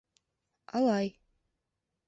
[0.79, 1.07] Алай...